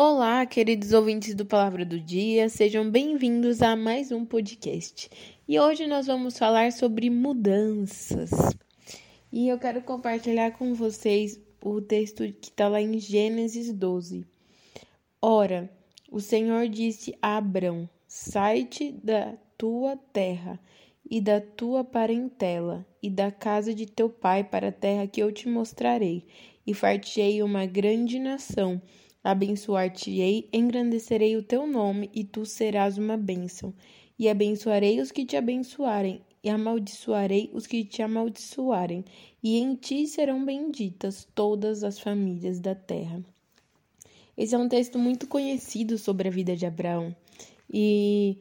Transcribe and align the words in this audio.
Olá, 0.00 0.46
queridos 0.46 0.92
ouvintes 0.92 1.34
do 1.34 1.44
Palavra 1.44 1.84
do 1.84 1.98
Dia, 1.98 2.48
sejam 2.48 2.88
bem-vindos 2.88 3.60
a 3.62 3.74
mais 3.74 4.12
um 4.12 4.24
podcast. 4.24 5.10
E 5.48 5.58
hoje 5.58 5.88
nós 5.88 6.06
vamos 6.06 6.38
falar 6.38 6.70
sobre 6.70 7.10
mudanças. 7.10 8.30
E 9.32 9.48
eu 9.48 9.58
quero 9.58 9.82
compartilhar 9.82 10.52
com 10.52 10.72
vocês 10.72 11.40
o 11.60 11.80
texto 11.80 12.22
que 12.40 12.48
está 12.48 12.68
lá 12.68 12.80
em 12.80 12.96
Gênesis 13.00 13.72
12. 13.72 14.24
Ora, 15.20 15.68
o 16.12 16.20
Senhor 16.20 16.68
disse 16.68 17.12
a 17.20 17.36
Abrão: 17.36 17.90
Sai-te 18.06 18.92
da 18.92 19.36
tua 19.58 19.96
terra 19.96 20.60
e 21.10 21.20
da 21.20 21.40
tua 21.40 21.82
parentela 21.82 22.86
e 23.02 23.10
da 23.10 23.32
casa 23.32 23.74
de 23.74 23.84
teu 23.84 24.08
pai 24.08 24.44
para 24.44 24.68
a 24.68 24.72
terra 24.72 25.08
que 25.08 25.20
eu 25.20 25.32
te 25.32 25.48
mostrarei, 25.48 26.24
e 26.64 26.72
fartei 26.72 27.42
uma 27.42 27.66
grande 27.66 28.20
nação 28.20 28.80
Abençoar-te-ei, 29.22 30.48
engrandecerei 30.52 31.36
o 31.36 31.42
teu 31.42 31.66
nome, 31.66 32.10
e 32.14 32.24
tu 32.24 32.46
serás 32.46 32.96
uma 32.98 33.16
bênção. 33.16 33.74
E 34.18 34.28
abençoarei 34.28 35.00
os 35.00 35.10
que 35.10 35.24
te 35.24 35.36
abençoarem, 35.36 36.22
e 36.42 36.48
amaldiçoarei 36.48 37.50
os 37.52 37.66
que 37.66 37.84
te 37.84 38.00
amaldiçoarem, 38.02 39.04
e 39.42 39.58
em 39.58 39.74
ti 39.74 40.06
serão 40.06 40.44
benditas 40.44 41.26
todas 41.34 41.84
as 41.84 41.98
famílias 41.98 42.60
da 42.60 42.74
terra. 42.74 43.22
Esse 44.36 44.54
é 44.54 44.58
um 44.58 44.68
texto 44.68 45.00
muito 45.00 45.26
conhecido 45.26 45.98
sobre 45.98 46.28
a 46.28 46.30
vida 46.30 46.54
de 46.54 46.64
Abraão. 46.64 47.14
E 47.72 48.38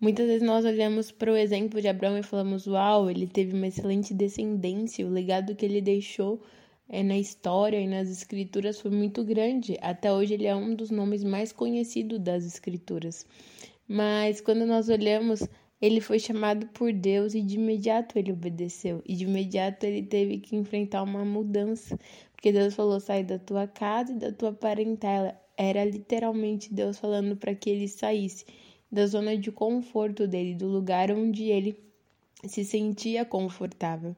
muitas 0.00 0.26
vezes 0.26 0.42
nós 0.42 0.64
olhamos 0.64 1.12
para 1.12 1.32
o 1.32 1.36
exemplo 1.36 1.80
de 1.80 1.86
Abraão 1.86 2.18
e 2.18 2.22
falamos: 2.24 2.66
Uau, 2.66 3.08
ele 3.08 3.28
teve 3.28 3.54
uma 3.54 3.68
excelente 3.68 4.12
descendência, 4.12 5.06
o 5.06 5.10
legado 5.10 5.54
que 5.54 5.64
ele 5.64 5.80
deixou 5.80 6.42
é, 6.88 7.02
na 7.02 7.18
história 7.18 7.80
e 7.80 7.86
nas 7.86 8.08
escrituras 8.08 8.80
foi 8.80 8.90
muito 8.90 9.24
grande. 9.24 9.76
Até 9.80 10.12
hoje 10.12 10.34
ele 10.34 10.46
é 10.46 10.54
um 10.54 10.74
dos 10.74 10.90
nomes 10.90 11.24
mais 11.24 11.52
conhecidos 11.52 12.20
das 12.20 12.44
escrituras. 12.44 13.26
Mas 13.88 14.40
quando 14.40 14.66
nós 14.66 14.88
olhamos, 14.88 15.46
ele 15.80 16.00
foi 16.00 16.18
chamado 16.18 16.66
por 16.68 16.92
Deus 16.92 17.34
e 17.34 17.42
de 17.42 17.56
imediato 17.56 18.18
ele 18.18 18.32
obedeceu. 18.32 19.02
E 19.04 19.14
de 19.14 19.24
imediato 19.24 19.84
ele 19.84 20.02
teve 20.02 20.38
que 20.38 20.56
enfrentar 20.56 21.02
uma 21.02 21.24
mudança. 21.24 21.98
Porque 22.32 22.52
Deus 22.52 22.74
falou: 22.74 23.00
sai 23.00 23.24
da 23.24 23.38
tua 23.38 23.66
casa 23.66 24.12
e 24.12 24.18
da 24.18 24.32
tua 24.32 24.52
parentela. 24.52 25.38
Era 25.56 25.84
literalmente 25.84 26.72
Deus 26.72 26.98
falando 26.98 27.36
para 27.36 27.54
que 27.54 27.70
ele 27.70 27.88
saísse 27.88 28.44
da 28.90 29.06
zona 29.06 29.36
de 29.36 29.50
conforto 29.50 30.26
dele, 30.28 30.54
do 30.54 30.68
lugar 30.68 31.10
onde 31.10 31.44
ele 31.44 31.78
se 32.44 32.64
sentia 32.64 33.24
confortável. 33.24 34.14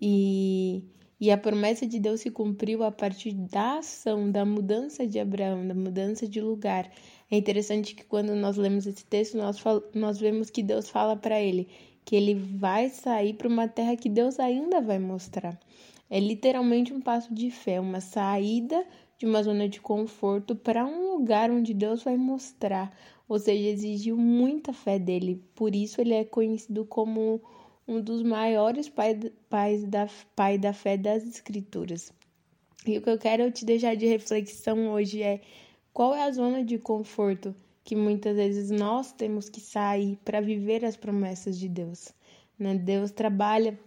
E 0.00 0.82
e 1.20 1.30
a 1.30 1.36
promessa 1.36 1.86
de 1.86 1.98
Deus 1.98 2.20
se 2.20 2.30
cumpriu 2.30 2.82
a 2.82 2.92
partir 2.92 3.32
da 3.32 3.78
ação, 3.78 4.30
da 4.30 4.44
mudança 4.44 5.06
de 5.06 5.18
Abraão, 5.18 5.66
da 5.66 5.74
mudança 5.74 6.28
de 6.28 6.40
lugar. 6.40 6.90
É 7.30 7.36
interessante 7.36 7.94
que 7.94 8.04
quando 8.04 8.34
nós 8.34 8.56
lemos 8.56 8.86
esse 8.86 9.04
texto, 9.04 9.36
nós, 9.36 9.62
nós 9.94 10.18
vemos 10.18 10.50
que 10.50 10.62
Deus 10.62 10.88
fala 10.88 11.16
para 11.16 11.40
ele 11.40 11.68
que 12.08 12.16
ele 12.16 12.32
vai 12.32 12.88
sair 12.88 13.34
para 13.34 13.46
uma 13.46 13.68
terra 13.68 13.94
que 13.94 14.08
Deus 14.08 14.40
ainda 14.40 14.80
vai 14.80 14.98
mostrar. 14.98 15.60
É 16.08 16.18
literalmente 16.18 16.90
um 16.90 17.02
passo 17.02 17.34
de 17.34 17.50
fé, 17.50 17.78
uma 17.78 18.00
saída 18.00 18.82
de 19.18 19.26
uma 19.26 19.42
zona 19.42 19.68
de 19.68 19.78
conforto 19.78 20.56
para 20.56 20.86
um 20.86 21.12
lugar 21.12 21.50
onde 21.50 21.74
Deus 21.74 22.02
vai 22.02 22.16
mostrar. 22.16 22.96
Ou 23.28 23.38
seja, 23.38 23.68
exigiu 23.68 24.16
muita 24.16 24.72
fé 24.72 24.98
dele. 24.98 25.44
Por 25.54 25.74
isso 25.74 26.00
ele 26.00 26.14
é 26.14 26.24
conhecido 26.24 26.86
como 26.86 27.42
um 27.88 28.02
dos 28.02 28.22
maiores 28.22 28.88
pais, 28.88 29.18
pais 29.48 29.84
da, 29.84 30.06
pai 30.36 30.58
da 30.58 30.74
fé 30.74 30.98
das 30.98 31.24
Escrituras. 31.24 32.12
E 32.86 32.98
o 32.98 33.02
que 33.02 33.08
eu 33.08 33.18
quero 33.18 33.50
te 33.50 33.64
deixar 33.64 33.96
de 33.96 34.06
reflexão 34.06 34.90
hoje 34.90 35.22
é 35.22 35.40
qual 35.92 36.14
é 36.14 36.22
a 36.22 36.30
zona 36.30 36.62
de 36.62 36.78
conforto 36.78 37.54
que 37.82 37.96
muitas 37.96 38.36
vezes 38.36 38.70
nós 38.70 39.12
temos 39.12 39.48
que 39.48 39.60
sair 39.60 40.18
para 40.22 40.42
viver 40.42 40.84
as 40.84 40.96
promessas 40.96 41.58
de 41.58 41.68
Deus. 41.68 42.12
Né? 42.58 42.74
Deus 42.74 43.10
trabalha 43.10 43.78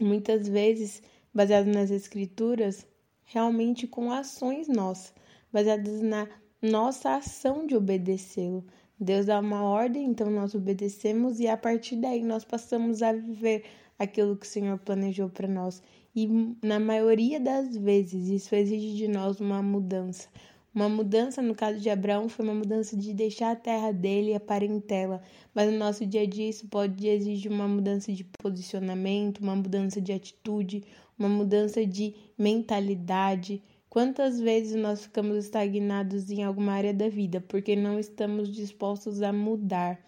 muitas 0.00 0.48
vezes 0.48 1.02
baseado 1.34 1.66
nas 1.66 1.90
Escrituras 1.90 2.86
realmente 3.26 3.86
com 3.86 4.10
ações 4.10 4.68
nossas, 4.68 5.12
baseadas 5.52 6.00
na 6.00 6.26
nossa 6.62 7.16
ação 7.16 7.66
de 7.66 7.76
obedecê-lo. 7.76 8.64
Deus 8.98 9.26
dá 9.26 9.38
uma 9.40 9.62
ordem, 9.62 10.06
então 10.06 10.30
nós 10.30 10.54
obedecemos 10.54 11.38
e 11.38 11.46
a 11.46 11.56
partir 11.56 11.96
daí 11.96 12.22
nós 12.22 12.44
passamos 12.44 13.02
a 13.02 13.12
viver 13.12 13.64
aquilo 13.98 14.36
que 14.36 14.46
o 14.46 14.48
Senhor 14.48 14.78
planejou 14.78 15.28
para 15.28 15.46
nós. 15.46 15.82
E 16.14 16.26
na 16.62 16.80
maioria 16.80 17.38
das 17.38 17.76
vezes 17.76 18.28
isso 18.28 18.54
exige 18.54 18.96
de 18.96 19.06
nós 19.06 19.38
uma 19.38 19.62
mudança. 19.62 20.28
Uma 20.74 20.88
mudança, 20.90 21.40
no 21.40 21.54
caso 21.54 21.80
de 21.80 21.88
Abraão, 21.88 22.28
foi 22.28 22.44
uma 22.44 22.54
mudança 22.54 22.96
de 22.96 23.14
deixar 23.14 23.52
a 23.52 23.56
terra 23.56 23.92
dele 23.92 24.32
e 24.32 24.34
a 24.34 24.40
parentela. 24.40 25.22
Mas 25.54 25.72
no 25.72 25.78
nosso 25.78 26.04
dia 26.04 26.20
a 26.20 26.26
dia 26.26 26.50
isso 26.50 26.68
pode 26.68 27.08
exigir 27.08 27.50
uma 27.50 27.66
mudança 27.66 28.12
de 28.12 28.24
posicionamento, 28.24 29.38
uma 29.38 29.56
mudança 29.56 30.02
de 30.02 30.12
atitude, 30.12 30.84
uma 31.18 31.30
mudança 31.30 31.86
de 31.86 32.14
mentalidade. 32.38 33.62
Quantas 33.88 34.40
vezes 34.40 34.74
nós 34.74 35.04
ficamos 35.04 35.36
estagnados 35.44 36.30
em 36.30 36.42
alguma 36.42 36.72
área 36.72 36.92
da 36.92 37.08
vida 37.08 37.40
porque 37.40 37.74
não 37.74 37.98
estamos 37.98 38.52
dispostos 38.52 39.22
a 39.22 39.32
mudar? 39.32 39.98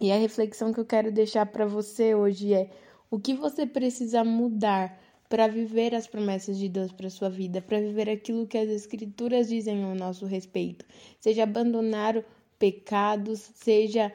E 0.00 0.12
a 0.12 0.16
reflexão 0.16 0.72
que 0.72 0.80
eu 0.80 0.84
quero 0.84 1.10
deixar 1.10 1.46
para 1.46 1.64
você 1.64 2.14
hoje 2.14 2.52
é: 2.52 2.70
o 3.10 3.18
que 3.18 3.32
você 3.32 3.64
precisa 3.66 4.22
mudar 4.22 5.00
para 5.28 5.48
viver 5.48 5.94
as 5.94 6.06
promessas 6.06 6.58
de 6.58 6.68
Deus 6.68 6.92
para 6.92 7.08
sua 7.08 7.30
vida, 7.30 7.62
para 7.62 7.80
viver 7.80 8.10
aquilo 8.10 8.46
que 8.46 8.58
as 8.58 8.68
escrituras 8.68 9.48
dizem 9.48 9.82
ao 9.84 9.94
nosso 9.94 10.26
respeito? 10.26 10.84
Seja 11.20 11.44
abandonar 11.44 12.22
pecados, 12.58 13.50
seja 13.54 14.12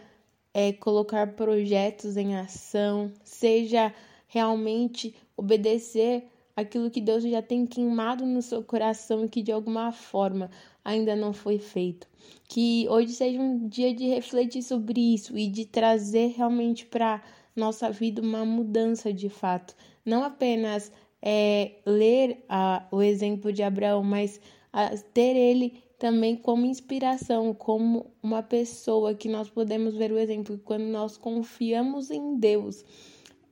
é, 0.54 0.72
colocar 0.74 1.36
projetos 1.36 2.18
em 2.18 2.36
ação, 2.36 3.12
seja 3.24 3.94
realmente 4.28 5.16
obedecer 5.36 6.28
aquilo 6.62 6.90
que 6.90 7.02
Deus 7.02 7.24
já 7.24 7.42
tem 7.42 7.66
queimado 7.66 8.26
no 8.26 8.42
seu 8.42 8.64
coração 8.64 9.26
e 9.26 9.30
que 9.30 9.42
de 9.42 9.52
alguma 9.52 9.92
forma 9.92 10.50
ainda 10.84 11.16
não 11.16 11.34
foi 11.34 11.60
feito. 11.60 12.08
Que 12.48 12.88
hoje 12.90 13.14
seja 13.14 13.40
um 13.40 13.68
dia 13.68 13.94
de 13.94 14.08
refletir 14.08 14.64
sobre 14.64 15.00
isso 15.14 15.38
e 15.38 15.48
de 15.48 15.66
trazer 15.66 16.34
realmente 16.38 16.86
para 16.86 17.22
nossa 17.56 17.92
vida 17.92 18.22
uma 18.22 18.46
mudança 18.46 19.12
de 19.12 19.30
fato. 19.30 19.76
Não 20.06 20.24
apenas 20.24 20.92
é, 21.22 21.74
ler 21.86 22.44
a, 22.48 22.86
o 22.92 23.02
exemplo 23.02 23.52
de 23.52 23.62
Abraão, 23.64 24.04
mas 24.04 24.40
a, 24.72 24.90
ter 25.14 25.36
ele 25.36 25.84
também 26.00 26.36
como 26.36 26.66
inspiração, 26.66 27.54
como 27.54 28.08
uma 28.24 28.42
pessoa 28.42 29.14
que 29.14 29.30
nós 29.30 29.50
podemos 29.50 29.96
ver 29.96 30.12
o 30.12 30.18
exemplo 30.18 30.60
quando 30.66 30.86
nós 30.86 31.16
confiamos 31.16 32.10
em 32.10 32.38
Deus 32.38 32.84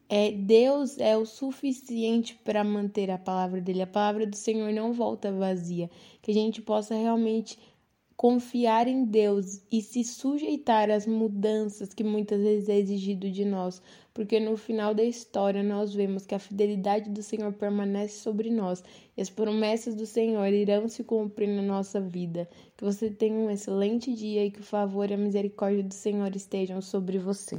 é, 0.10 0.32
Deus 0.32 0.98
é 0.98 1.16
o 1.16 1.24
suficiente 1.24 2.34
para 2.44 2.64
manter 2.64 3.12
a 3.12 3.18
palavra 3.18 3.62
dele. 3.62 3.84
A 3.84 3.88
palavra 3.88 4.26
do 4.26 4.36
Senhor 4.36 4.74
não 4.74 4.92
volta 4.92 5.32
vazia. 5.32 5.88
Que 6.20 6.32
a 6.32 6.34
gente 6.34 6.64
possa 6.64 6.96
realmente 6.96 7.60
confiar 8.18 8.88
em 8.88 9.06
Deus 9.06 9.62
e 9.72 9.82
se 9.82 10.04
sujeitar 10.04 10.90
às 10.90 11.06
mudanças 11.06 11.94
que 11.94 12.04
muitas 12.04 12.42
vezes 12.42 12.68
é 12.68 12.78
exigido 12.78 13.32
de 13.32 13.46
nós, 13.46 13.82
porque 14.14 14.42
no 14.42 14.58
final 14.58 14.94
da 14.94 15.04
história 15.04 15.64
nós 15.64 15.94
vemos 15.94 16.26
que 16.26 16.36
a 16.36 16.40
fidelidade 16.40 17.10
do 17.10 17.24
Senhor 17.24 17.54
permanece 17.54 18.20
sobre 18.20 18.50
nós 18.50 18.84
e 19.16 19.22
as 19.22 19.30
promessas 19.30 19.96
do 19.96 20.06
Senhor 20.06 20.48
irão 20.48 20.90
se 20.90 21.02
cumprir 21.02 21.48
na 21.48 21.62
nossa 21.62 22.02
vida. 22.02 22.50
Que 22.76 22.84
você 22.84 23.10
tenha 23.10 23.36
um 23.36 23.50
excelente 23.50 24.14
dia 24.14 24.44
e 24.44 24.52
que 24.52 24.60
o 24.60 24.64
favor 24.64 25.10
e 25.10 25.14
a 25.14 25.18
misericórdia 25.18 25.84
do 25.84 25.94
Senhor 25.94 26.36
estejam 26.36 26.82
sobre 26.82 27.18
você. 27.20 27.58